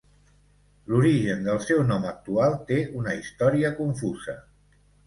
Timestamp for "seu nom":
1.67-2.09